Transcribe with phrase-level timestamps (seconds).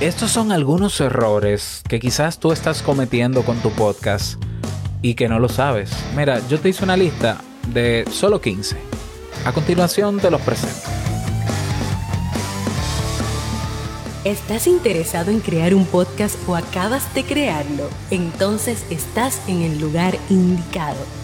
[0.00, 4.42] Estos son algunos errores que quizás tú estás cometiendo con tu podcast
[5.02, 5.92] y que no lo sabes.
[6.16, 8.76] Mira, yo te hice una lista de solo 15.
[9.44, 10.90] A continuación te los presento.
[14.24, 17.88] ¿Estás interesado en crear un podcast o acabas de crearlo?
[18.10, 21.23] Entonces estás en el lugar indicado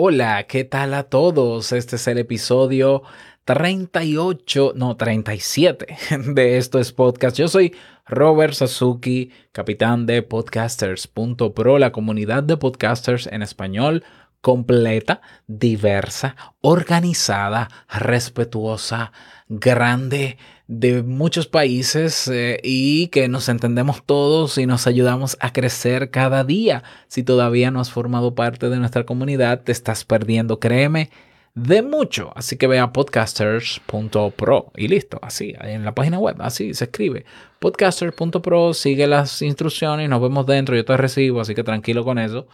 [0.00, 1.72] Hola, ¿qué tal a todos?
[1.72, 3.02] Este es el episodio
[3.46, 5.96] 38, no, 37
[6.34, 7.36] de Esto es Podcast.
[7.36, 7.74] Yo soy
[8.06, 14.04] Robert Sasuki, capitán de podcasters.pro, la comunidad de podcasters en español
[14.40, 19.10] completa, diversa, organizada, respetuosa,
[19.48, 20.38] grande,
[20.68, 26.44] de muchos países eh, y que nos entendemos todos y nos ayudamos a crecer cada
[26.44, 26.84] día.
[27.08, 31.10] Si todavía no has formado parte de nuestra comunidad, te estás perdiendo, créeme,
[31.54, 32.32] de mucho.
[32.36, 37.24] Así que ve a podcasters.pro y listo, así, en la página web, así se escribe.
[37.60, 42.46] Podcasters.pro, sigue las instrucciones, nos vemos dentro, yo te recibo, así que tranquilo con eso.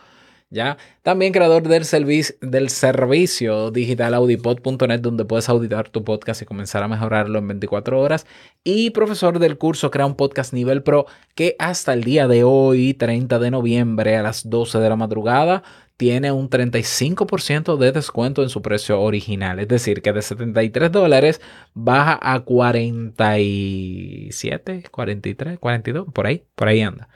[0.55, 0.79] ¿Ya?
[1.03, 6.83] También creador del, servicio del servicio digital audipod.net donde puedes auditar tu podcast y comenzar
[6.83, 8.27] a mejorarlo en 24 horas.
[8.63, 12.95] Y profesor del curso Crea un Podcast Nivel Pro que hasta el día de hoy,
[12.95, 15.63] 30 de noviembre a las 12 de la madrugada,
[15.97, 19.61] tiene un 35% de descuento en su precio original.
[19.61, 21.41] Es decir, que de 73 dólares
[21.75, 27.09] baja a 47, 43, 42, por ahí, por ahí anda.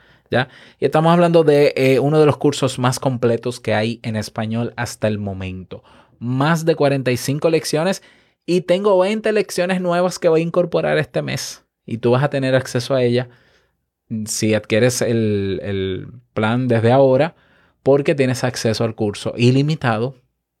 [0.79, 4.73] Y estamos hablando de eh, uno de los cursos más completos que hay en español
[4.75, 5.83] hasta el momento.
[6.19, 8.03] Más de 45 lecciones
[8.45, 11.65] y tengo 20 lecciones nuevas que voy a incorporar este mes.
[11.85, 13.29] Y tú vas a tener acceso a ella
[14.25, 17.35] si adquieres el, el plan desde ahora,
[17.83, 20.15] porque tienes acceso al curso ilimitado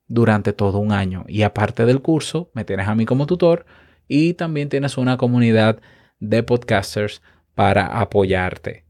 [0.07, 1.25] durante todo un año.
[1.27, 3.65] Y aparte del curso, me tienes a mí como tutor
[4.07, 5.79] y también tienes una comunidad
[6.19, 7.21] de podcasters
[7.53, 8.88] para apoyarte.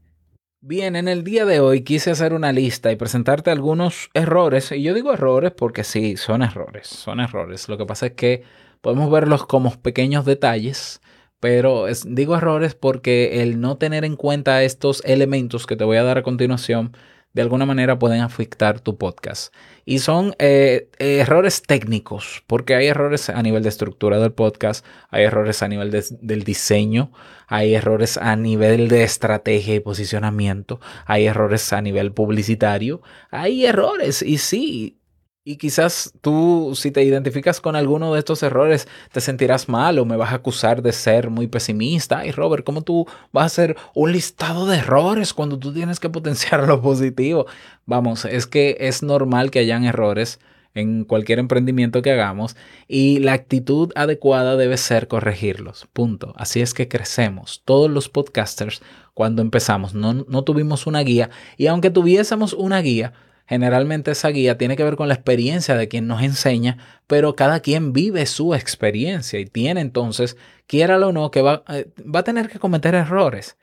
[0.62, 4.70] Bien, en el día de hoy quise hacer una lista y presentarte algunos errores.
[4.72, 7.70] Y yo digo errores porque sí, son errores, son errores.
[7.70, 8.42] Lo que pasa es que
[8.82, 11.00] podemos verlos como pequeños detalles,
[11.40, 16.02] pero digo errores porque el no tener en cuenta estos elementos que te voy a
[16.02, 16.94] dar a continuación
[17.32, 19.54] de alguna manera pueden afectar tu podcast.
[19.84, 25.24] Y son eh, errores técnicos, porque hay errores a nivel de estructura del podcast, hay
[25.24, 27.12] errores a nivel del diseño,
[27.46, 34.22] hay errores a nivel de estrategia y posicionamiento, hay errores a nivel publicitario, hay errores
[34.22, 34.99] y sí,
[35.42, 40.04] y quizás tú, si te identificas con alguno de estos errores, te sentirás mal o
[40.04, 42.18] me vas a acusar de ser muy pesimista.
[42.18, 46.10] Ay, Robert, ¿cómo tú vas a hacer un listado de errores cuando tú tienes que
[46.10, 47.46] potenciar lo positivo?
[47.86, 50.40] Vamos, es que es normal que hayan errores
[50.74, 52.54] en cualquier emprendimiento que hagamos
[52.86, 55.88] y la actitud adecuada debe ser corregirlos.
[55.92, 56.34] Punto.
[56.36, 57.62] Así es que crecemos.
[57.64, 58.82] Todos los podcasters,
[59.14, 63.14] cuando empezamos, no, no tuvimos una guía y aunque tuviésemos una guía,
[63.50, 66.78] Generalmente esa guía tiene que ver con la experiencia de quien nos enseña,
[67.08, 70.36] pero cada quien vive su experiencia y tiene entonces,
[70.68, 73.58] quiéralo o no, que va, eh, va a tener que cometer errores.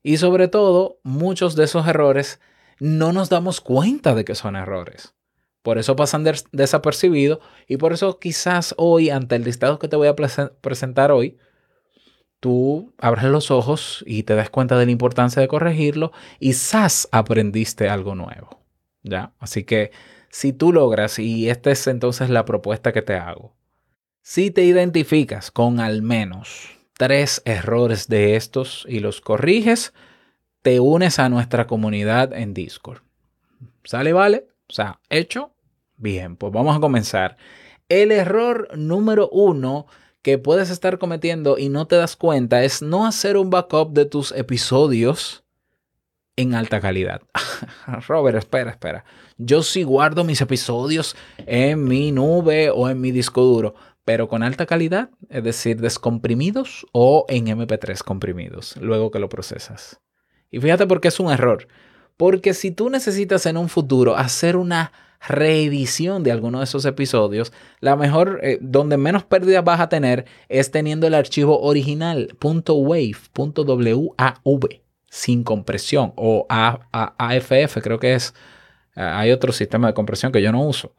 [0.00, 2.38] Y sobre todo, muchos de esos errores
[2.78, 5.16] no nos damos cuenta de que son errores.
[5.62, 10.06] Por eso pasan desapercibidos y por eso quizás hoy, ante el listado que te voy
[10.06, 11.36] a presentar hoy,
[12.38, 17.08] tú abres los ojos y te das cuenta de la importancia de corregirlo y quizás
[17.10, 18.61] aprendiste algo nuevo.
[19.02, 19.32] ¿Ya?
[19.38, 19.92] Así que
[20.30, 23.54] si tú logras, y esta es entonces la propuesta que te hago,
[24.22, 29.92] si te identificas con al menos tres errores de estos y los corriges,
[30.62, 33.02] te unes a nuestra comunidad en Discord.
[33.84, 34.46] ¿Sale, vale?
[34.68, 35.52] O sea, hecho.
[35.96, 37.36] Bien, pues vamos a comenzar.
[37.88, 39.86] El error número uno
[40.22, 44.06] que puedes estar cometiendo y no te das cuenta es no hacer un backup de
[44.06, 45.41] tus episodios
[46.36, 47.22] en alta calidad.
[48.08, 49.04] Robert, espera, espera.
[49.38, 53.74] Yo sí guardo mis episodios en mi nube o en mi disco duro,
[54.04, 60.00] pero con alta calidad, es decir, descomprimidos o en MP3 comprimidos, luego que lo procesas.
[60.50, 61.68] Y fíjate por qué es un error.
[62.16, 64.92] Porque si tú necesitas en un futuro hacer una
[65.26, 70.26] reedición de alguno de esos episodios, la mejor, eh, donde menos pérdidas vas a tener
[70.48, 73.22] es teniendo el archivo original .wave.wav
[75.12, 78.32] sin compresión o AFF, creo que es.
[78.94, 80.94] Hay otro sistema de compresión que yo no uso.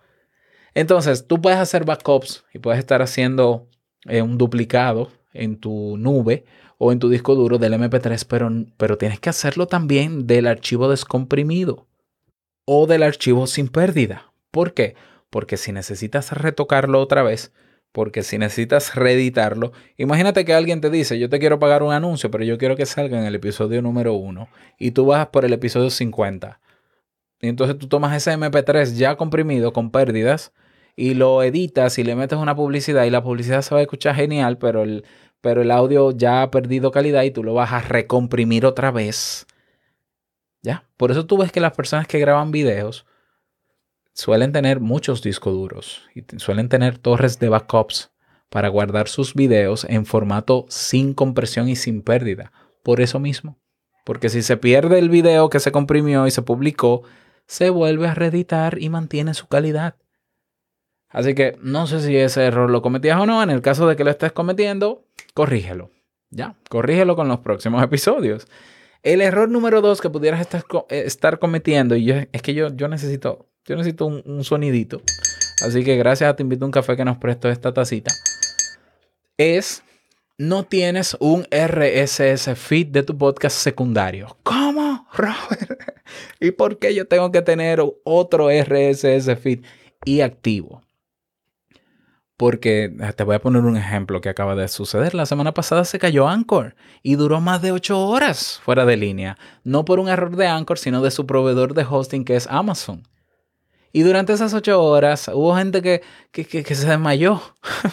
[0.75, 3.67] Entonces, tú puedes hacer backups y puedes estar haciendo
[4.05, 6.45] eh, un duplicado en tu nube
[6.77, 10.89] o en tu disco duro del MP3, pero, pero tienes que hacerlo también del archivo
[10.89, 11.87] descomprimido
[12.65, 14.31] o del archivo sin pérdida.
[14.51, 14.95] ¿Por qué?
[15.31, 17.51] Porque si necesitas retocarlo otra vez,
[17.93, 22.29] porque si necesitas reeditarlo, imagínate que alguien te dice, yo te quiero pagar un anuncio,
[22.31, 24.49] pero yo quiero que salga en el episodio número 1
[24.79, 26.59] y tú vas por el episodio 50.
[27.39, 30.53] Y entonces tú tomas ese MP3 ya comprimido con pérdidas
[30.95, 34.15] y lo editas y le metes una publicidad y la publicidad se va a escuchar
[34.15, 35.05] genial, pero el,
[35.39, 39.45] pero el audio ya ha perdido calidad y tú lo vas a recomprimir otra vez.
[40.63, 40.89] ¿Ya?
[40.97, 43.05] Por eso tú ves que las personas que graban videos
[44.13, 48.11] suelen tener muchos discos duros y suelen tener torres de backups
[48.49, 52.51] para guardar sus videos en formato sin compresión y sin pérdida.
[52.83, 53.59] Por eso mismo.
[54.05, 57.03] Porque si se pierde el video que se comprimió y se publicó,
[57.47, 59.95] se vuelve a reeditar y mantiene su calidad.
[61.09, 63.41] Así que no sé si ese error lo cometías o no.
[63.41, 65.91] En el caso de que lo estés cometiendo, corrígelo.
[66.29, 68.47] Ya, corrígelo con los próximos episodios.
[69.03, 73.49] El error número dos que pudieras estar, eh, cometiendo, y es que yo, yo necesito,
[73.65, 75.01] yo necesito un, sonidito.
[75.65, 78.13] Así que gracias a Te Invito a un Café que nos prestó esta tacita.
[79.37, 79.83] Es
[80.37, 84.35] no tienes un RSS feed de tu podcast secundario.
[84.43, 85.79] ¿Cómo, Robert?
[86.39, 89.63] ¿Y por qué yo tengo que tener otro RSS feed
[90.05, 90.81] y activo?
[92.35, 95.13] Porque ah, te voy a poner un ejemplo que acaba de suceder.
[95.13, 99.37] La semana pasada se cayó Anchor y duró más de 8 horas fuera de línea.
[99.63, 103.07] No por un error de Anchor, sino de su proveedor de hosting que es Amazon.
[103.93, 106.01] Y durante esas 8 horas hubo gente que,
[106.31, 107.41] que se desmayó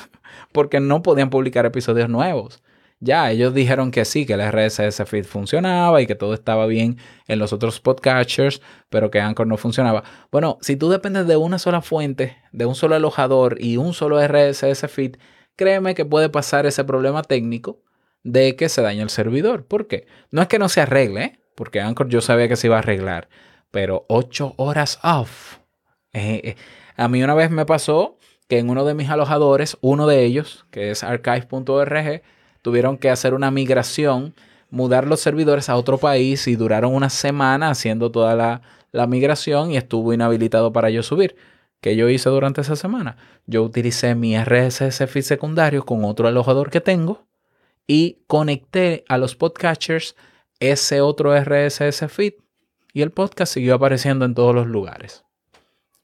[0.52, 2.62] porque no podían publicar episodios nuevos.
[3.02, 6.99] Ya, ellos dijeron que sí, que el RSS feed funcionaba y que todo estaba bien
[7.29, 8.61] en los otros podcatchers,
[8.91, 10.05] pero que Anchor no funcionaba.
[10.31, 14.20] Bueno, si tú dependes de una sola fuente, de un solo alojador y un solo
[14.26, 15.17] RSS feed,
[15.56, 17.81] créeme que puede pasar ese problema técnico
[18.23, 19.64] de que se dañe el servidor.
[19.64, 20.06] ¿Por qué?
[20.31, 21.41] No es que no se arregle, ¿eh?
[21.55, 23.31] porque Anchor yo sabía que se iba a arreglar,
[23.70, 25.60] pero 8 horas off.
[26.12, 26.57] Eh, eh,
[26.97, 28.19] a mí una vez me pasó
[28.49, 32.23] que en uno de mis alojadores, uno de ellos, que es archive.org,
[32.62, 34.35] tuvieron que hacer una migración,
[34.71, 39.77] mudar los servidores a otro país y duraron una semana haciendo toda la, migración y
[39.77, 41.37] estuvo inhabilitado para yo subir.
[41.81, 43.17] ¿Qué yo hice durante esa semana?
[43.47, 47.27] Yo utilicé mi RSS feed secundario con otro alojador que tengo
[47.87, 50.17] y conecté a los podcatchers
[50.59, 52.35] ese otro RSS feed
[52.93, 55.25] y el podcast siguió apareciendo en todos los lugares.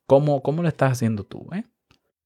[0.06, 1.48] ¿Cómo, cómo lo estás haciendo tú?
[1.52, 1.64] Eh?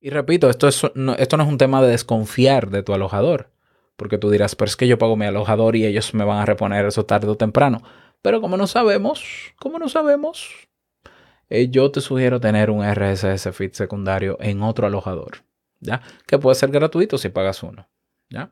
[0.01, 0.83] Y repito, esto, es,
[1.19, 3.51] esto no es un tema de desconfiar de tu alojador.
[3.97, 6.47] Porque tú dirás, pero es que yo pago mi alojador y ellos me van a
[6.47, 7.83] reponer eso tarde o temprano.
[8.23, 10.69] Pero como no sabemos, como no sabemos,
[11.51, 15.45] eh, yo te sugiero tener un RSS feed secundario en otro alojador.
[15.81, 16.01] ¿Ya?
[16.27, 17.89] Que puede ser gratuito si pagas uno.
[18.31, 18.51] ¿Ya?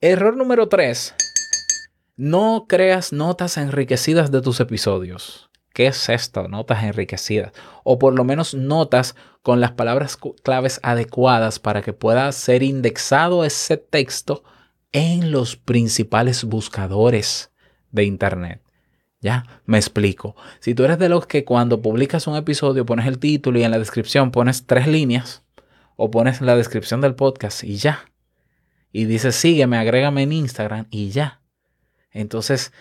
[0.00, 1.14] Error número 3.
[2.16, 5.50] No creas notas enriquecidas de tus episodios.
[5.74, 6.48] ¿Qué es esto?
[6.48, 7.52] Notas enriquecidas.
[7.84, 13.44] O por lo menos notas con las palabras claves adecuadas para que pueda ser indexado
[13.44, 14.44] ese texto
[14.92, 17.50] en los principales buscadores
[17.90, 18.62] de Internet.
[19.20, 20.36] Ya, me explico.
[20.60, 23.70] Si tú eres de los que cuando publicas un episodio pones el título y en
[23.70, 25.42] la descripción pones tres líneas,
[25.96, 28.10] o pones la descripción del podcast y ya.
[28.90, 31.40] Y dices, sígueme, agrégame en Instagram y ya.
[32.10, 32.72] Entonces,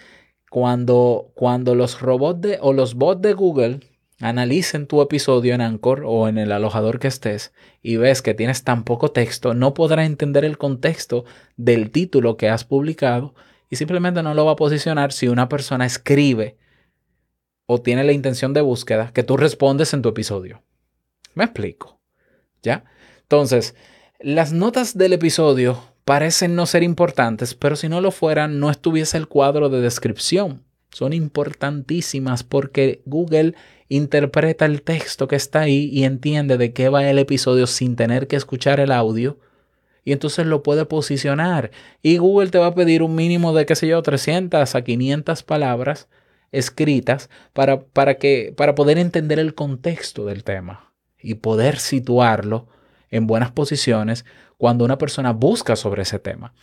[0.51, 3.79] cuando, cuando los robots de, o los bots de Google
[4.19, 8.65] analicen tu episodio en Anchor o en el alojador que estés y ves que tienes
[8.65, 11.23] tan poco texto, no podrá entender el contexto
[11.55, 13.33] del título que has publicado
[13.69, 16.57] y simplemente no lo va a posicionar si una persona escribe
[17.65, 20.63] o tiene la intención de búsqueda que tú respondes en tu episodio.
[21.33, 22.01] Me explico.
[22.61, 22.83] ¿Ya?
[23.21, 23.73] Entonces,
[24.19, 29.17] las notas del episodio parecen no ser importantes, pero si no lo fueran, no estuviese
[29.17, 30.63] el cuadro de descripción.
[30.91, 33.55] Son importantísimas porque Google
[33.87, 38.27] interpreta el texto que está ahí y entiende de qué va el episodio sin tener
[38.27, 39.39] que escuchar el audio.
[40.03, 41.71] Y entonces lo puede posicionar.
[42.01, 45.43] Y Google te va a pedir un mínimo de, qué sé yo, 300 a 500
[45.43, 46.09] palabras
[46.51, 52.67] escritas para, para, que, para poder entender el contexto del tema y poder situarlo
[53.11, 54.25] en buenas posiciones
[54.57, 56.53] cuando una persona busca sobre ese tema.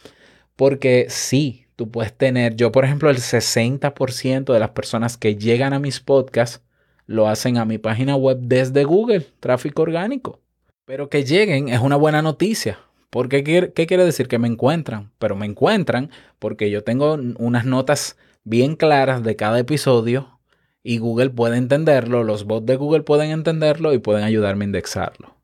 [0.57, 5.73] Porque sí, tú puedes tener, yo por ejemplo, el 60% de las personas que llegan
[5.73, 6.63] a mis podcasts
[7.07, 10.41] lo hacen a mi página web desde Google, tráfico orgánico.
[10.85, 12.79] Pero que lleguen es una buena noticia.
[13.11, 14.29] Porque ¿qué, quiere decir?
[14.29, 15.11] Que me encuentran.
[15.19, 20.39] Pero me encuentran porque yo tengo unas notas bien claras de cada episodio
[20.83, 25.38] y Google puede entenderlo, los bots de Google pueden entenderlo y pueden ayudarme a indexarlo.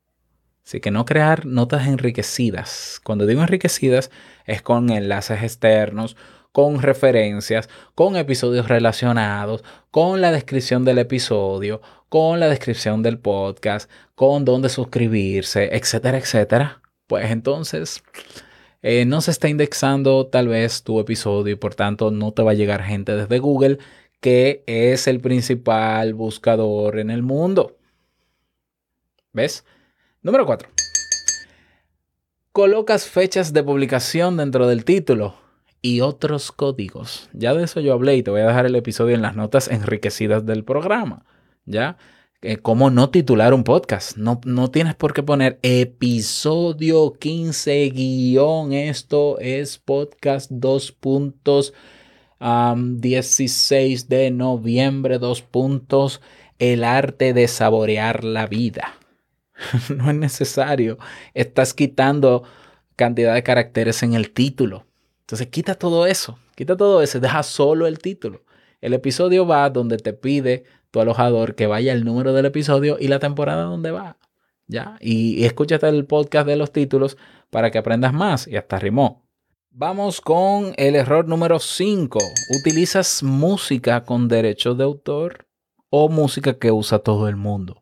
[0.65, 2.99] Así que no crear notas enriquecidas.
[3.03, 4.09] Cuando digo enriquecidas
[4.45, 6.17] es con enlaces externos,
[6.51, 13.91] con referencias, con episodios relacionados, con la descripción del episodio, con la descripción del podcast,
[14.15, 16.81] con dónde suscribirse, etcétera, etcétera.
[17.07, 18.03] Pues entonces
[18.81, 22.51] eh, no se está indexando tal vez tu episodio y por tanto no te va
[22.51, 23.77] a llegar gente desde Google,
[24.19, 27.77] que es el principal buscador en el mundo.
[29.33, 29.65] ¿Ves?
[30.25, 30.67] Número 4.
[32.51, 35.35] Colocas fechas de publicación dentro del título
[35.83, 37.29] y otros códigos.
[37.31, 39.67] Ya de eso yo hablé y te voy a dejar el episodio en las notas
[39.67, 41.27] enriquecidas del programa.
[41.65, 41.97] ¿Ya?
[42.41, 44.17] Eh, ¿Cómo no titular un podcast?
[44.17, 48.73] No, no tienes por qué poner episodio 15 guion.
[48.73, 51.75] Esto es podcast 2 puntos.
[52.39, 56.19] 16 de noviembre, dos puntos.
[56.57, 58.95] El arte de saborear la vida.
[59.95, 60.97] no es necesario.
[61.33, 62.43] Estás quitando
[62.95, 64.85] cantidad de caracteres en el título.
[65.21, 68.43] Entonces quita todo eso, quita todo eso, deja solo el título.
[68.81, 73.07] El episodio va donde te pide tu alojador que vaya el número del episodio y
[73.07, 74.17] la temporada donde va.
[74.67, 74.97] ¿Ya?
[74.99, 77.17] Y, y escúchate el podcast de los títulos
[77.49, 79.25] para que aprendas más y hasta rimó.
[79.71, 82.19] Vamos con el error número 5.
[82.59, 85.47] ¿Utilizas música con derechos de autor
[85.89, 87.81] o música que usa todo el mundo?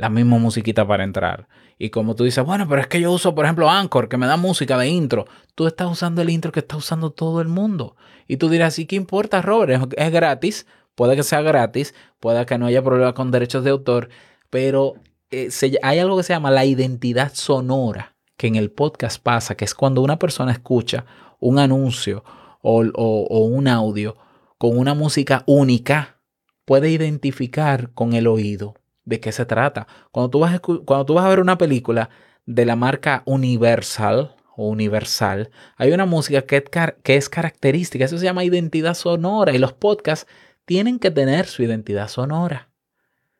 [0.00, 1.46] La misma musiquita para entrar.
[1.78, 4.26] Y como tú dices, bueno, pero es que yo uso, por ejemplo, Anchor, que me
[4.26, 5.26] da música de intro.
[5.54, 7.96] Tú estás usando el intro que está usando todo el mundo.
[8.26, 9.92] Y tú dirás, ¿y qué importa, Robert?
[9.98, 10.66] Es, gratis.
[10.94, 14.08] Puede que sea gratis, puede que no haya problema con derechos de autor,
[14.48, 14.94] pero
[15.30, 15.50] eh,
[15.82, 19.74] hay algo que se llama la identidad sonora, que en el podcast pasa, que es
[19.74, 21.04] cuando una persona escucha
[21.38, 22.24] un anuncio
[22.62, 24.16] o, o un audio
[24.58, 26.20] con una música única,
[26.64, 29.86] puede identificar con el oído de qué se trata.
[30.10, 32.10] Cuando tú vas a, cuando tú vas a ver una película
[32.46, 36.64] de la marca Universal o Universal, hay una música que
[37.04, 40.30] es, característica, eso se llama identidad sonora y los podcasts
[40.64, 42.70] tienen que tener su identidad sonora.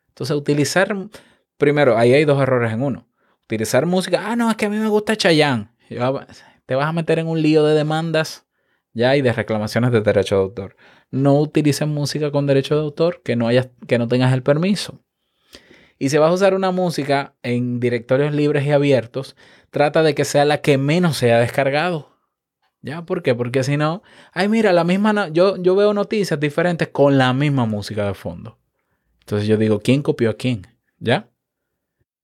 [0.08, 0.94] Entonces, utilizar,
[1.56, 3.08] primero, ahí hay dos errores en uno.
[3.44, 5.70] Utilizar música, ah, no, es que a mí me gusta Chayanne.
[6.66, 8.46] Te vas a meter en un lío de demandas
[8.92, 10.76] ya y de reclamaciones de derecho de autor.
[11.10, 15.00] No utilices música con derecho de autor que no, hayas, que no tengas el permiso.
[16.02, 19.36] Y si vas a usar una música en directorios libres y abiertos,
[19.68, 22.16] trata de que sea la que menos se haya descargado.
[22.80, 23.04] ¿Ya?
[23.04, 23.34] ¿Por qué?
[23.34, 24.02] Porque si no,
[24.32, 28.58] ay, mira, la misma, yo, yo veo noticias diferentes con la misma música de fondo.
[29.20, 30.66] Entonces yo digo, ¿quién copió a quién?
[30.98, 31.28] ¿Ya?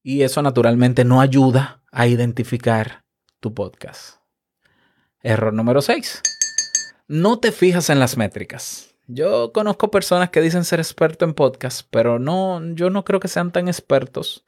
[0.03, 3.05] Y eso naturalmente no ayuda a identificar
[3.41, 4.23] tu podcast.
[5.21, 6.23] Error número 6.
[7.09, 8.96] No te fijas en las métricas.
[9.09, 13.29] Yo conozco personas que dicen ser expertos en podcast, pero no, yo no creo que
[13.29, 14.45] sean tan expertos.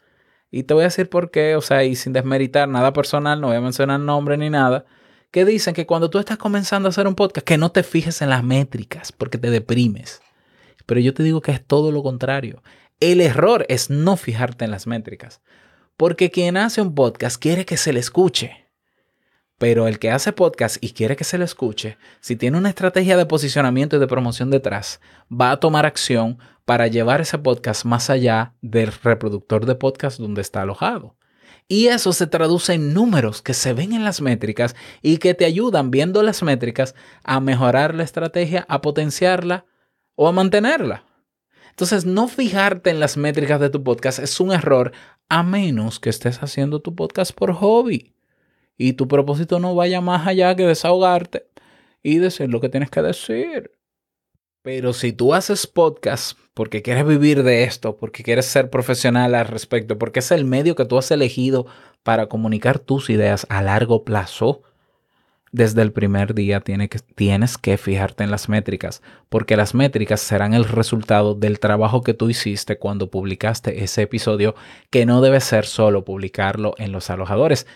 [0.51, 3.49] Y te voy a decir por qué, o sea, y sin desmeritar nada personal, no
[3.49, 4.85] voy a mencionar nombre ni nada,
[5.31, 8.21] que dicen que cuando tú estás comenzando a hacer un podcast, que no te fijes
[8.21, 10.23] en las métricas, porque te deprimes.
[10.87, 12.63] Pero yo te digo que es todo lo contrario.
[12.99, 15.41] El error es no fijarte en las métricas,
[15.97, 18.68] porque quien hace un podcast quiere que se le escuche.
[19.59, 23.17] Pero el que hace podcast y quiere que se le escuche, si tiene una estrategia
[23.17, 25.01] de posicionamiento y de promoción detrás,
[25.31, 30.43] va a tomar acción para llevar ese podcast más allá del reproductor de podcast donde
[30.43, 31.17] está alojado.
[31.67, 35.45] Y eso se traduce en números que se ven en las métricas y que te
[35.45, 39.67] ayudan viendo las métricas a mejorar la estrategia, a potenciarla
[40.15, 41.05] o a mantenerla.
[41.71, 44.93] Entonces, no fijarte en las métricas de tu podcast es un error
[45.29, 48.15] a menos que estés haciendo tu podcast por hobby
[48.79, 51.47] y tu propósito no vaya más allá que desahogarte
[52.03, 53.73] y decir lo que tienes que decir.
[54.63, 59.47] Pero si tú haces podcast porque quieres vivir de esto, porque quieres ser profesional al
[59.47, 61.67] respecto, porque es el medio que tú has elegido
[62.03, 64.63] para comunicar tus ideas a largo plazo,
[65.51, 70.65] desde el primer día tienes que fijarte en las métricas, porque las métricas serán el
[70.65, 74.55] resultado del trabajo que tú hiciste cuando publicaste ese episodio,
[74.91, 77.67] que no debe ser solo publicarlo en los alojadores,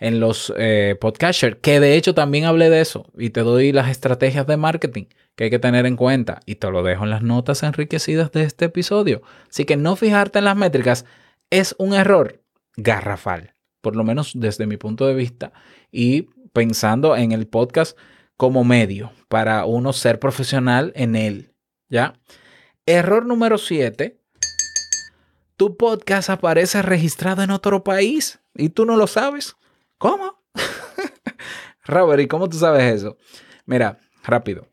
[0.00, 3.88] en los eh, podcasters, que de hecho también hablé de eso y te doy las
[3.88, 5.04] estrategias de marketing
[5.36, 8.42] que hay que tener en cuenta y te lo dejo en las notas enriquecidas de
[8.42, 9.22] este episodio.
[9.48, 11.04] Así que no fijarte en las métricas
[11.50, 12.42] es un error
[12.76, 15.52] garrafal, por lo menos desde mi punto de vista
[15.92, 17.96] y pensando en el podcast
[18.36, 21.52] como medio para uno ser profesional en él,
[21.88, 22.14] ¿ya?
[22.86, 24.20] Error número 7
[25.60, 29.56] tu podcast aparece registrado en otro país y tú no lo sabes.
[30.00, 30.42] ¿Cómo?
[31.84, 33.18] Robert, ¿y cómo tú sabes eso?
[33.66, 34.66] Mira, rápido.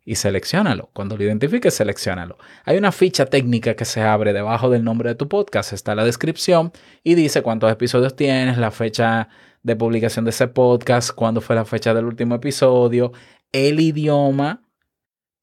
[0.04, 0.90] y seleccionalo.
[0.94, 2.37] Cuando lo identifiques, seleccionalo.
[2.64, 5.72] Hay una ficha técnica que se abre debajo del nombre de tu podcast.
[5.72, 6.72] Está la descripción
[7.04, 9.28] y dice cuántos episodios tienes, la fecha
[9.68, 13.12] de publicación de ese podcast, cuándo fue la fecha del último episodio,
[13.52, 14.68] el idioma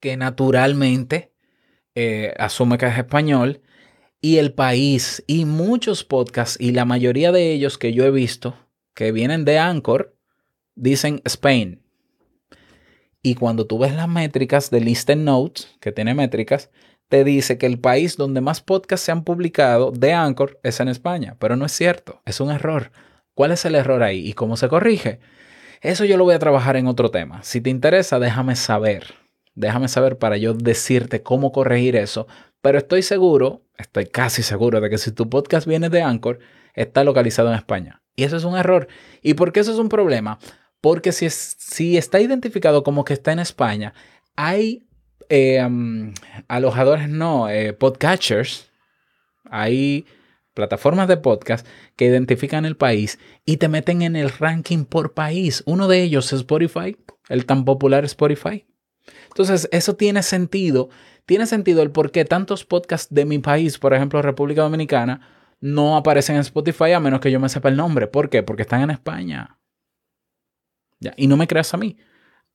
[0.00, 1.32] que naturalmente
[1.94, 3.62] eh, asume que es español
[4.20, 8.54] y el país y muchos podcasts y la mayoría de ellos que yo he visto
[8.94, 10.14] que vienen de Anchor
[10.74, 11.86] dicen Spain
[13.26, 16.70] y cuando tú ves las métricas de Listen Notes, que tiene métricas,
[17.08, 20.86] te dice que el país donde más podcasts se han publicado de Anchor es en
[20.86, 21.34] España.
[21.40, 22.92] Pero no es cierto, es un error.
[23.36, 25.20] ¿Cuál es el error ahí y cómo se corrige?
[25.82, 27.42] Eso yo lo voy a trabajar en otro tema.
[27.42, 29.12] Si te interesa, déjame saber.
[29.54, 32.26] Déjame saber para yo decirte cómo corregir eso.
[32.62, 36.38] Pero estoy seguro, estoy casi seguro de que si tu podcast viene de Anchor,
[36.72, 38.00] está localizado en España.
[38.14, 38.88] Y eso es un error.
[39.20, 40.38] ¿Y por qué eso es un problema?
[40.80, 43.92] Porque si, si está identificado como que está en España,
[44.34, 44.88] hay
[45.28, 45.62] eh,
[46.48, 48.70] alojadores, no, eh, podcatchers,
[49.44, 50.06] hay
[50.56, 55.62] plataformas de podcast que identifican el país y te meten en el ranking por país.
[55.66, 56.96] Uno de ellos es Spotify,
[57.28, 58.66] el tan popular Spotify.
[59.28, 60.88] Entonces, eso tiene sentido.
[61.26, 65.20] Tiene sentido el por qué tantos podcasts de mi país, por ejemplo, República Dominicana,
[65.60, 68.06] no aparecen en Spotify a menos que yo me sepa el nombre.
[68.06, 68.42] ¿Por qué?
[68.42, 69.60] Porque están en España.
[71.16, 71.98] Y no me creas a mí.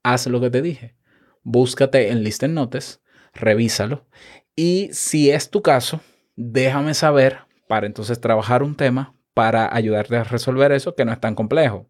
[0.02, 0.96] Haz lo que te dije.
[1.44, 3.02] Búscate en Listen Notes,
[3.34, 4.08] revísalo.
[4.56, 6.02] Y si es tu caso,
[6.36, 11.22] déjame saber para entonces trabajar un tema para ayudarte a resolver eso que no es
[11.22, 11.88] tan complejo.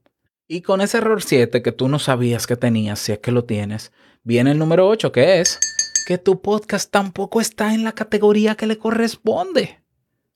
[0.48, 3.46] Y con ese error 7 que tú no sabías que tenías, si es que lo
[3.46, 5.58] tienes, viene el número 8 que es
[6.06, 9.82] que tu podcast tampoco está en la categoría que le corresponde.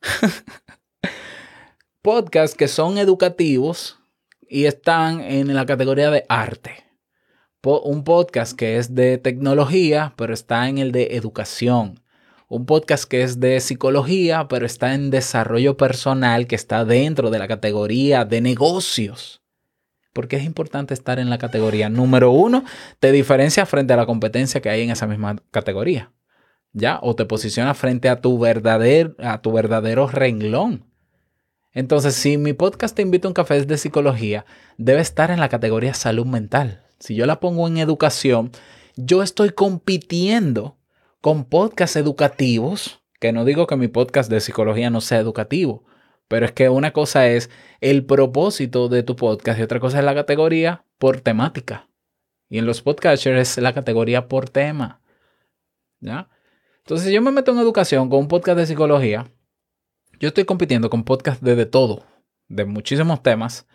[2.01, 3.99] Podcasts que son educativos
[4.41, 6.85] y están en la categoría de arte.
[7.61, 11.99] Un podcast que es de tecnología, pero está en el de educación.
[12.47, 17.39] Un podcast que es de psicología, pero está en desarrollo personal, que está dentro de
[17.39, 19.41] la categoría de negocios.
[20.13, 22.63] Porque es importante estar en la categoría número uno,
[22.99, 26.11] te diferencia frente a la competencia que hay en esa misma categoría.
[26.71, 26.99] ¿Ya?
[27.01, 30.85] O te posiciona frente a tu verdadero, a tu verdadero renglón.
[31.73, 34.45] Entonces, si mi podcast te invito a un café de psicología,
[34.77, 36.83] debe estar en la categoría salud mental.
[36.99, 38.51] Si yo la pongo en educación,
[38.95, 40.77] yo estoy compitiendo
[41.25, 45.83] con podcasts educativos, que no digo que mi podcast de psicología no sea educativo,
[46.27, 47.49] pero es que una cosa es
[47.81, 51.89] el propósito de tu podcast y otra cosa es la categoría por temática.
[52.47, 55.01] Y en los podcasters es la categoría por tema.
[55.99, 56.29] ¿Ya?
[56.83, 59.25] Entonces, si yo me meto en educación con un podcast de psicología,
[60.19, 62.05] yo estoy compitiendo con podcasts de, de todo,
[62.49, 63.65] de muchísimos temas,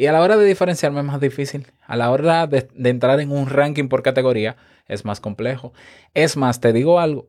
[0.00, 1.66] y a la hora de diferenciarme es más difícil.
[1.84, 4.56] A la hora de, entrar en un ranking por categoría
[4.88, 5.72] es más complejo.
[6.14, 7.28] Es más, te digo algo.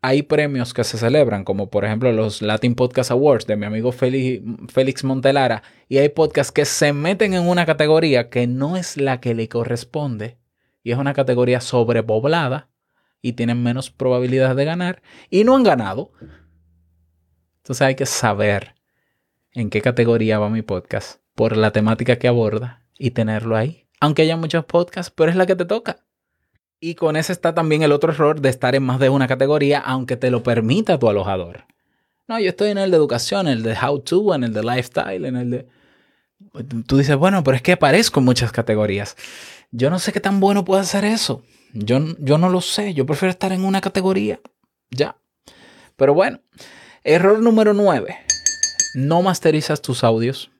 [0.00, 3.92] Hay premios que se celebran, como por ejemplo los Latin Podcast Awards de mi amigo
[3.92, 9.20] Félix, Montelara, y hay podcasts que se meten en una categoría que no es la
[9.20, 10.38] que le corresponde,
[10.82, 12.68] y es una categoría sobrepoblada,
[13.20, 16.10] y tienen menos probabilidades de ganar, y no han ganado,
[17.58, 18.74] entonces hay que saber
[19.52, 23.88] en qué categoría va mi podcast por la temática que aborda y tenerlo ahí.
[24.00, 26.04] Aunque haya muchos podcasts, pero es la que te toca.
[26.84, 29.78] Y con ese está también el otro error de estar en más de una categoría,
[29.78, 31.64] aunque te lo permita tu alojador.
[32.26, 34.64] No, yo estoy en el de educación, en el de how to, en el de
[34.64, 35.68] lifestyle, en el de...
[36.88, 39.16] Tú dices, bueno, pero es que aparezco en muchas categorías.
[39.70, 41.44] Yo no sé qué tan bueno puede ser eso.
[41.72, 42.94] Yo, yo no lo sé.
[42.94, 44.40] Yo prefiero estar en una categoría.
[44.90, 45.16] Ya.
[45.94, 46.40] Pero bueno,
[47.04, 48.18] Error número 9.
[48.96, 50.50] No masterizas tus audios.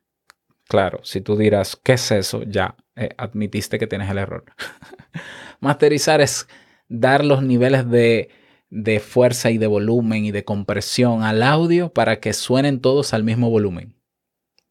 [0.69, 2.45] Claro, si tú dirás, ¿qué es eso?
[2.45, 4.45] Ya eh, admitiste que tienes el error.
[5.63, 6.47] Masterizar es
[6.89, 8.29] dar los niveles de,
[8.69, 13.25] de fuerza y de volumen y de compresión al audio para que suenen todos al
[13.25, 13.95] mismo volumen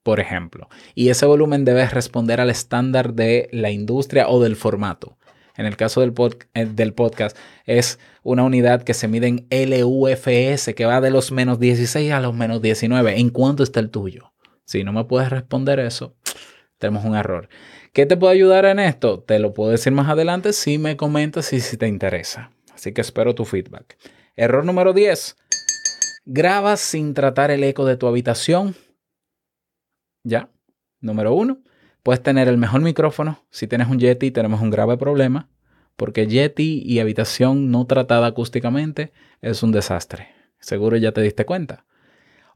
[0.04, 0.70] por ejemplo.
[0.96, 5.18] Y ese volumen debe responder al estándar de la industria o del formato.
[5.56, 6.14] En el caso del,
[6.54, 11.32] eh, del, podcast, es una unidad que se mide en LUFS, que va de los
[11.32, 13.20] menos 16 a los menos 19.
[13.20, 14.32] ¿En cuánto está el tuyo?
[14.66, 16.16] Si no me puedes responder eso,
[16.78, 17.50] tenemos un error.
[17.94, 19.22] ¿Qué te puede ayudar en esto?
[19.22, 22.52] Te lo puedo decir más adelante si me comentas y si te interesa.
[22.74, 23.98] Así que espero tu feedback.
[24.36, 25.36] Error número 10.
[26.26, 28.76] Grabas sin tratar el eco de tu habitación
[30.24, 30.50] ¿Ya?
[31.00, 31.60] Número uno,
[32.04, 33.44] puedes tener el mejor micrófono.
[33.50, 35.50] Si tienes un Yeti, tenemos un grave problema,
[35.96, 40.30] porque Yeti y habitación no tratada acústicamente es un desastre.
[40.60, 41.86] Seguro ya te diste cuenta.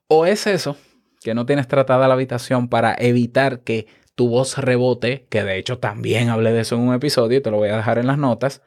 [0.08, 0.78] O es eso,
[1.22, 5.78] que no tienes tratada la habitación para evitar que tu voz rebote, que de hecho
[5.78, 8.62] también hablé de eso en un episodio, te lo voy a dejar en las notas,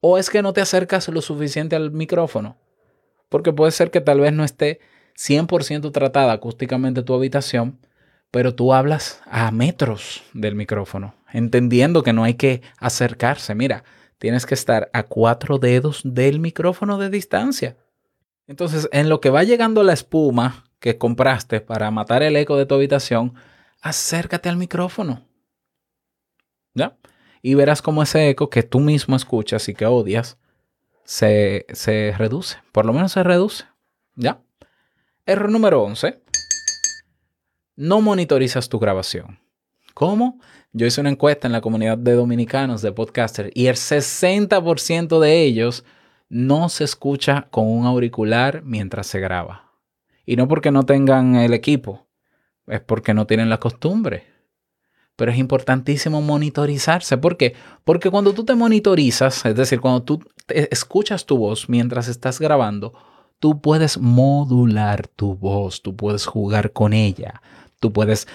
[0.00, 2.58] o es que no te acercas lo suficiente al micrófono,
[3.28, 4.80] porque puede ser que tal vez no esté
[5.16, 7.78] 100% tratada acústicamente tu habitación,
[8.30, 13.54] pero tú hablas a metros del micrófono, entendiendo que no hay que acercarse.
[13.54, 13.84] Mira,
[14.18, 17.76] tienes que estar a cuatro dedos del micrófono de distancia.
[18.46, 22.66] Entonces, en lo que va llegando la espuma que compraste para matar el eco de
[22.66, 23.34] tu habitación,
[23.82, 25.26] acércate al micrófono.
[26.74, 26.96] ¿Ya?
[27.42, 30.38] Y verás cómo ese eco que tú mismo escuchas y que odias
[31.04, 32.56] se, se reduce.
[32.72, 33.64] Por lo menos se reduce.
[34.14, 34.40] ¿Ya?
[35.26, 36.22] Error número 11
[37.76, 39.38] no monitorizas tu grabación.
[39.94, 40.38] ¿Cómo?
[40.72, 45.42] Yo hice una encuesta en la comunidad de dominicanos de podcaster y el 60% de
[45.42, 45.84] ellos
[46.28, 49.72] no se escucha con un auricular mientras se graba.
[50.24, 52.06] Y no porque no tengan el equipo,
[52.66, 54.26] es porque no tienen la costumbre.
[55.16, 57.18] Pero es importantísimo monitorizarse.
[57.18, 57.54] ¿Por qué?
[57.84, 62.94] Porque cuando tú te monitorizas, es decir, cuando tú escuchas tu voz mientras estás grabando,
[63.38, 67.42] tú puedes modular tu voz, tú puedes jugar con ella,
[67.82, 68.28] Tú puedes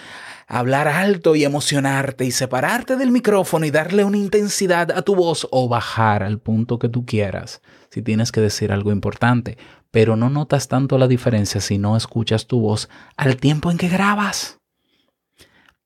[0.50, 5.48] hablar alto y emocionarte y separarte del micrófono y darle una intensidad a tu voz
[5.52, 9.58] o bajar al punto que tú quieras si tienes que decir algo importante,
[9.92, 13.88] pero no notas tanto la diferencia si no escuchas tu voz al tiempo en que
[13.88, 14.60] grabas.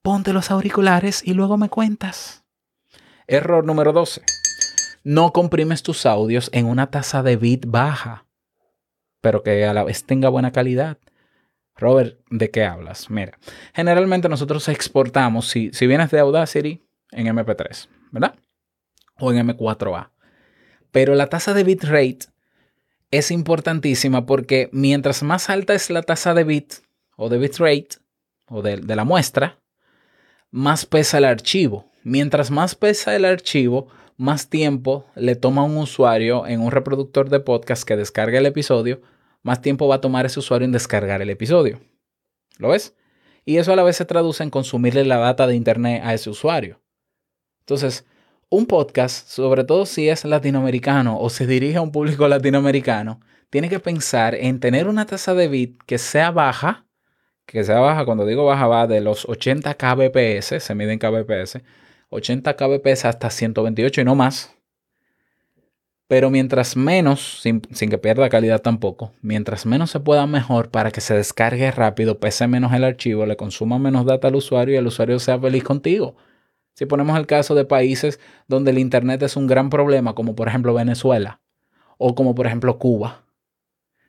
[0.02, 2.44] Ponte los auriculares y luego me cuentas.
[3.26, 4.22] Error número 12.
[5.04, 8.26] No comprimes tus audios en una tasa de bit baja,
[9.20, 10.98] pero que a la vez tenga buena calidad.
[11.76, 13.10] Robert, ¿de qué hablas?
[13.10, 13.38] Mira,
[13.74, 18.34] generalmente nosotros exportamos, si, si vienes de Audacity, en MP3, ¿verdad?
[19.18, 20.10] O en M4A.
[20.90, 22.31] Pero la tasa de bitrate
[23.12, 26.74] es importantísima porque mientras más alta es la tasa de bit
[27.16, 27.98] o de bitrate
[28.48, 29.60] o de, de la muestra,
[30.50, 31.88] más pesa el archivo.
[32.02, 37.38] Mientras más pesa el archivo, más tiempo le toma un usuario en un reproductor de
[37.38, 39.00] podcast que descargue el episodio
[39.42, 41.80] más tiempo va a tomar ese usuario en descargar el episodio.
[42.58, 42.94] ¿Lo ves?
[43.44, 46.30] Y eso a la vez se traduce en consumirle la data de Internet a ese
[46.30, 46.80] usuario.
[47.60, 48.06] Entonces,
[48.52, 53.70] un podcast, sobre todo si es latinoamericano o se dirige a un público latinoamericano, tiene
[53.70, 56.84] que pensar en tener una tasa de bit que sea baja,
[57.46, 61.60] que sea baja, cuando digo baja va de los 80 kbps, se mide en kbps,
[62.10, 64.54] 80 kbps hasta 128 y no más,
[66.06, 71.00] pero mientras menos, sin, que pierda calidad tampoco, mientras menos se pueda mejor para que
[71.00, 74.86] se descargue rápido, pese menos el archivo, le consuma menos data al usuario y el
[74.86, 76.16] usuario sea feliz contigo.
[76.74, 80.48] Si ponemos el caso de países donde el Internet es un gran problema, como por
[80.48, 81.40] ejemplo Venezuela
[81.98, 83.24] o como por ejemplo Cuba.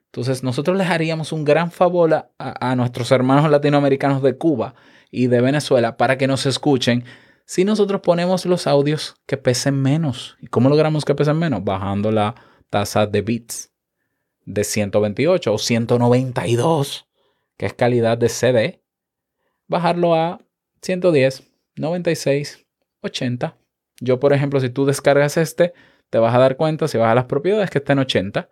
[0.06, 4.76] Entonces nosotros les haríamos un gran favor a, nuestros hermanos latinoamericanos de Cuba
[5.10, 7.04] y de Venezuela para que nos escuchen
[7.45, 10.38] si nosotros ponemos los audios que pesen menos.
[10.39, 11.63] ¿Y cómo logramos que pesen menos?
[11.63, 12.36] Bajando la
[12.69, 13.71] tasa de bits
[14.45, 17.08] de 128 o 192,
[17.58, 18.84] que es calidad de CD,
[19.67, 20.39] bajarlo a
[20.82, 21.43] 110,
[21.75, 22.65] 96,
[23.01, 23.57] 80.
[23.99, 25.73] Yo, por ejemplo, si tú descargas este,
[26.09, 28.49] te vas a dar cuenta si vas a las propiedades que está en 80,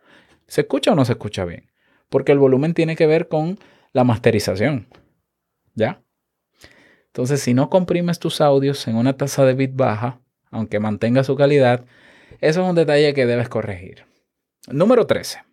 [0.48, 1.70] ¿se escucha o no se escucha bien?
[2.10, 3.60] Porque el volumen tiene que ver con
[3.94, 4.88] la masterización.
[5.76, 6.02] ¿Ya?
[7.08, 11.36] Entonces, si no comprimes tus audios en una tasa de bit baja, aunque mantenga su
[11.36, 11.86] calidad,
[12.40, 14.06] eso es un detalle que debes corregir.
[14.70, 15.51] Número 13.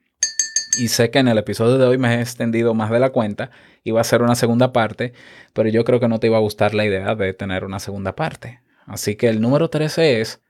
[0.79, 3.51] Y sé que en el episodio de hoy me he extendido más de la cuenta
[3.93, 5.13] va a ser una segunda parte,
[5.53, 8.15] pero yo creo que no te iba a gustar la idea de tener una segunda
[8.15, 8.63] parte.
[8.87, 10.43] Así que el número 13 es,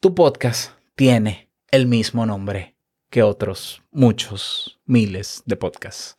[0.00, 2.76] tu podcast tiene el mismo nombre
[3.10, 6.16] que otros muchos miles de podcasts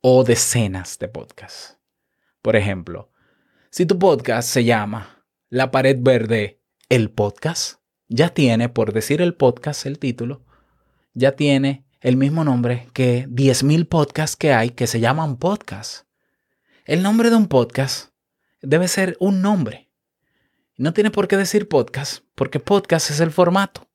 [0.00, 1.78] o decenas de podcasts.
[2.42, 3.10] Por ejemplo,
[3.70, 9.34] si tu podcast se llama La pared verde, el podcast, ya tiene, por decir el
[9.34, 10.44] podcast, el título,
[11.12, 16.06] ya tiene el mismo nombre que 10.000 podcasts que hay que se llaman podcast.
[16.84, 18.10] El nombre de un podcast
[18.62, 19.90] debe ser un nombre.
[20.76, 23.88] No tiene por qué decir podcast, porque podcast es el formato.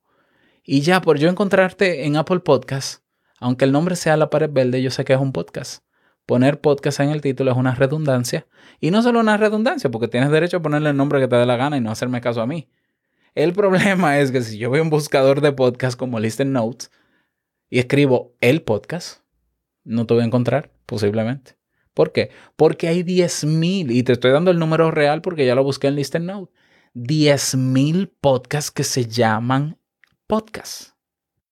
[0.64, 3.04] Y ya por yo encontrarte en Apple Podcast,
[3.40, 5.86] aunque el nombre sea La pared verde, yo sé que es un podcast
[6.26, 8.48] poner podcast en el título es una redundancia.
[8.80, 11.46] Y no solo una redundancia, porque tienes derecho a ponerle el nombre que te dé
[11.46, 12.68] la gana y no hacerme caso a mí.
[13.36, 16.92] El problema es que si yo veo un buscador de podcast como Listen Notes
[17.70, 19.22] y escribo el podcast,
[19.84, 21.58] no te voy a encontrar, posiblemente.
[21.94, 22.30] ¿Por qué?
[22.56, 25.96] Porque hay 10.000, y te estoy dando el número real porque ya lo busqué en
[25.96, 26.52] Listen Note,
[26.94, 29.78] 10.000 podcasts que se llaman
[30.28, 30.96] podcasts.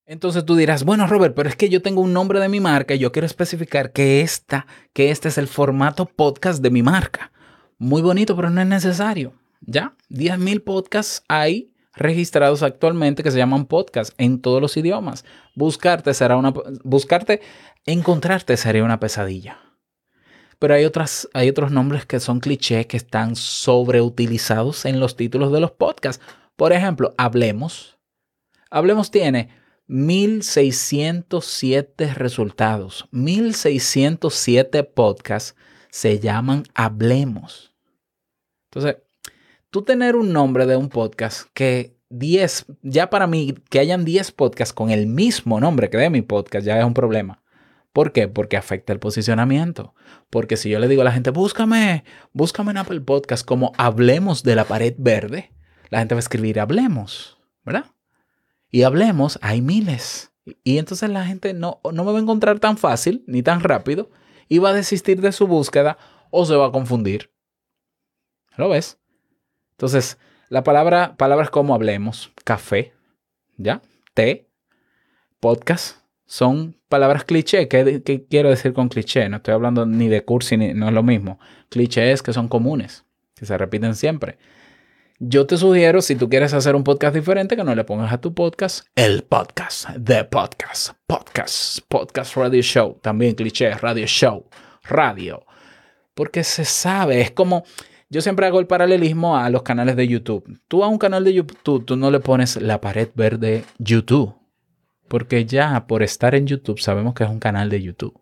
[0.06, 2.94] Entonces tú dirás, bueno Robert, pero es que yo tengo un nombre de mi marca
[2.94, 7.32] y yo quiero especificar que, esta, que este es el formato podcast de mi marca.
[7.78, 9.34] Muy bonito, pero no es necesario.
[9.62, 9.96] ¿Ya?
[10.10, 15.26] 10.000 podcasts hay registrados actualmente que se llaman podcasts en todos los idiomas.
[15.56, 16.54] Buscarte será una...
[16.84, 17.42] Buscarte,
[17.86, 19.60] encontrarte sería una pesadilla.
[20.60, 25.52] Pero hay, otras, hay otros nombres que son clichés que están sobreutilizados en los títulos
[25.52, 26.24] de los podcasts.
[26.56, 27.98] Por ejemplo, Hablemos.
[28.70, 29.50] Hablemos tiene
[29.88, 33.08] 1607 resultados.
[33.12, 35.56] 1607 podcasts
[35.90, 37.74] se llaman Hablemos.
[38.72, 38.98] Entonces,
[39.74, 44.32] tú tener un nombre de un podcast que 10, ya para mí, que hayan 10
[44.34, 47.42] podcasts con el mismo nombre que de mi podcast ya es un problema.
[47.92, 48.28] ¿Por qué?
[48.28, 49.96] Porque afecta el posicionamiento.
[50.30, 54.44] Porque si yo le digo a la gente, búscame, búscame en Apple Podcast como hablemos
[54.44, 55.52] de la pared verde,
[55.90, 57.88] la gente va a escribir hablemos, ¿verdad?
[58.70, 60.32] Y hablemos, hay miles.
[60.64, 64.12] Y entonces la gente no, no me va a encontrar tan fácil ni tan rápido
[64.48, 65.98] y va a desistir de su búsqueda
[66.30, 67.32] o se va a confundir.
[68.56, 69.00] ¿Lo ves?
[69.84, 70.18] Entonces,
[70.48, 72.94] la palabra, palabras como hablemos, café,
[73.58, 73.82] ¿ya?
[74.14, 74.48] Té,
[75.42, 77.68] podcast, son palabras cliché.
[77.68, 79.28] ¿Qué, quiero decir con cliché?
[79.28, 81.38] No estoy hablando ni de cursi, ni, no es lo mismo.
[81.68, 83.04] Clichés que son comunes,
[83.36, 84.38] que se repiten siempre.
[85.20, 88.22] Yo te sugiero, si tú quieres hacer un podcast diferente, que no le pongas a
[88.22, 94.46] tu podcast el podcast, the podcast, podcast, podcast radio show, también cliché, radio show,
[94.84, 95.46] radio.
[96.14, 97.66] Porque se sabe, es como,
[98.14, 100.60] yo siempre hago el paralelismo a los canales de YouTube.
[100.68, 104.36] Tú a un canal de YouTube, tú no le pones la pared verde YouTube
[105.08, 108.20] porque ya por estar en YouTube sabemos que es un canal de YouTube.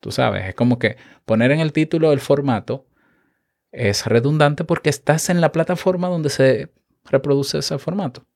[0.00, 2.86] Tú sabes, es como que poner en el título el formato
[3.72, 6.72] es redundante porque estás en la plataforma donde se
[7.04, 8.26] reproduce ese formato.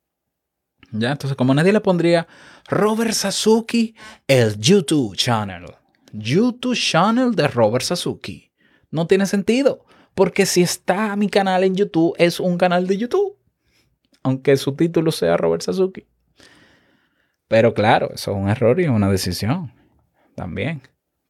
[0.93, 2.27] Ya, entonces como nadie le pondría
[2.69, 3.95] Robert Sasuki,
[4.27, 5.66] el YouTube channel.
[6.12, 8.51] YouTube channel de Robert Sasuki.
[8.90, 13.37] No tiene sentido, porque si está mi canal en YouTube es un canal de YouTube,
[14.23, 16.07] aunque su título sea Robert Sasuki.
[17.49, 19.73] Pero claro, eso es un error y una decisión
[20.37, 20.83] también.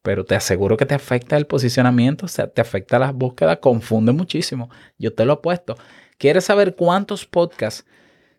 [0.03, 4.11] Pero te aseguro que te afecta el posicionamiento, o sea, te afecta las búsquedas, confunde
[4.11, 4.69] muchísimo.
[4.97, 5.77] Yo te lo he puesto.
[6.17, 7.85] ¿Quieres saber cuántos podcasts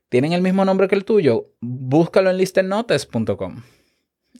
[0.08, 1.50] tienen el mismo nombre que el tuyo?
[1.60, 3.62] Búscalo en listennotes.com.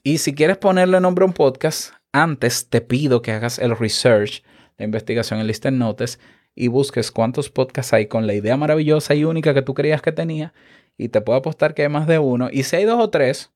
[0.05, 4.45] Y si quieres ponerle nombre a un podcast, antes te pido que hagas el research,
[4.85, 6.19] investigación en Listen Notes
[6.55, 10.13] y busques cuántos podcasts hay con la idea maravillosa y única que tú creías que
[10.13, 10.53] tenía
[10.97, 12.49] y te puedo apostar que hay más de uno.
[12.53, 13.51] Y si hay dos o tres,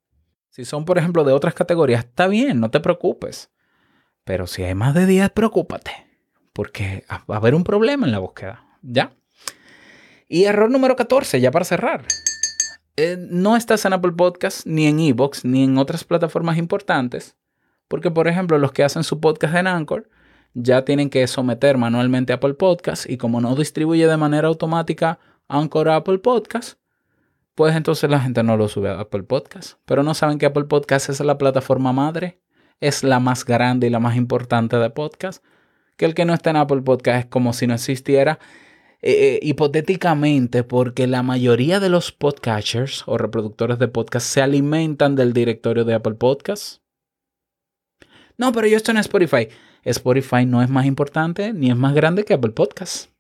[0.51, 3.51] si son por ejemplo de otras categorías, está bien, no te preocupes.
[4.25, 5.93] Pero si hay más de 10, preocúpate,
[6.53, 9.13] porque va a haber un problema en la búsqueda, ¿ya?
[10.29, 12.05] Y error número 14, ya para cerrar.
[12.97, 17.37] Eh, no estás en Apple Podcasts, ni en Evox, ni en otras plataformas importantes,
[17.87, 20.09] porque por ejemplo los que hacen su podcast en Anchor
[20.59, 25.91] ya tienen que someter manualmente Apple Podcasts y como no distribuye de manera automática Anchor
[25.91, 26.79] a Apple Podcasts,
[27.55, 29.79] pues entonces la gente no lo sube a Apple Podcast.
[29.85, 32.41] Pero no saben que Apple Podcast es la plataforma madre,
[32.81, 35.45] es la más grande y la más importante de podcast.
[35.99, 38.39] Que el que no está en Apple Podcast es como si no existiera.
[39.03, 45.17] Eh, eh, hipotéticamente, porque la mayoría de los podcatchers o reproductores de podcast se alimentan
[45.17, 46.81] del directorio de Apple Podcasts.
[48.39, 49.49] No, pero yo estoy en Spotify.
[49.85, 53.11] Spotify no es más importante ni es más grande que Apple Podcasts.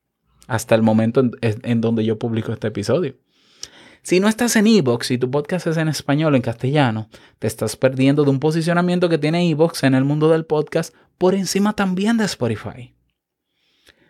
[0.47, 3.17] Hasta el momento en donde yo publico este episodio.
[4.07, 7.09] Si no estás en Evox y tu podcast es en español o en castellano,
[7.41, 11.35] te estás perdiendo de un posicionamiento que tiene Evox en el mundo del podcast por
[11.35, 12.95] encima también de Spotify.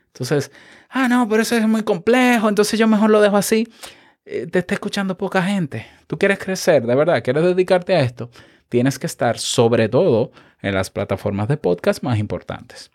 [0.09, 0.53] Entonces,
[0.91, 3.69] ah, no, pero eso es muy complejo, entonces yo mejor lo dejo así.
[4.27, 5.87] Eh, te está escuchando poca gente.
[6.07, 8.29] Tú quieres crecer, de verdad, quieres dedicarte a esto.
[8.69, 10.31] Tienes que estar sobre todo
[10.63, 12.91] en las plataformas de podcast más importantes.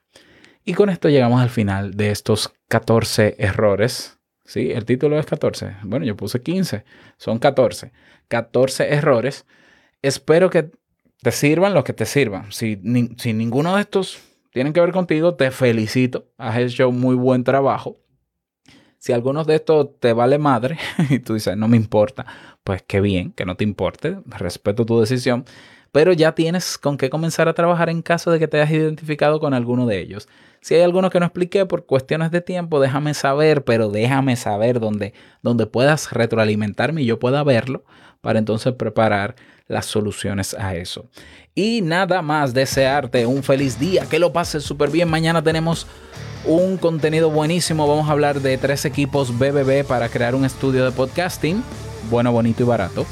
[0.63, 4.21] Y con esto llegamos al final de estos 14 errores
[4.51, 5.77] Sí, el título es 14.
[5.83, 6.83] Bueno, yo puse 15.
[7.15, 7.93] Son 14.
[8.27, 9.45] 14 errores.
[10.01, 10.71] Espero que
[11.21, 12.51] te sirvan los que te sirvan.
[12.51, 12.77] Si,
[13.17, 14.19] si ninguno de estos
[14.51, 16.33] tienen que ver contigo, te felicito.
[16.37, 18.01] Has hecho muy buen trabajo.
[18.97, 20.77] Si algunos de estos te vale madre
[21.09, 22.25] y tú dices, no me importa,
[22.63, 25.45] pues qué bien, que no te importe, respeto tu decisión,
[25.91, 29.39] pero ya tienes con qué comenzar a trabajar en caso de que te hayas identificado
[29.39, 30.27] con alguno de ellos.
[30.61, 34.79] Si hay alguno que no expliqué por cuestiones de tiempo, déjame saber, pero déjame saber
[34.79, 37.83] donde, donde puedas retroalimentarme y yo pueda verlo
[38.21, 39.35] para entonces preparar
[39.67, 41.09] las soluciones a eso.
[41.55, 45.09] Y nada más, desearte un feliz día, que lo pases súper bien.
[45.09, 45.87] Mañana tenemos
[46.45, 47.87] un contenido buenísimo.
[47.87, 51.63] Vamos a hablar de tres equipos BBB para crear un estudio de podcasting.
[52.11, 53.07] Bueno, bonito y barato.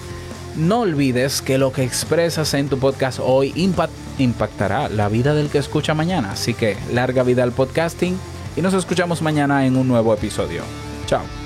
[0.55, 3.53] No olvides que lo que expresas en tu podcast hoy
[4.17, 6.33] impactará la vida del que escucha mañana.
[6.33, 8.19] Así que larga vida al podcasting
[8.57, 10.63] y nos escuchamos mañana en un nuevo episodio.
[11.07, 11.38] Chao.